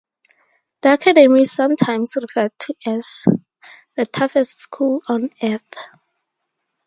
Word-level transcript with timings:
The 0.81 0.93
Academy 0.93 1.41
is 1.41 1.51
sometimes 1.51 2.17
referred 2.19 2.57
to 2.61 2.73
as 2.87 3.25
"The 3.97 4.07
toughest 4.07 4.57
school 4.57 5.01
on 5.07 5.29
earth". 5.43 5.75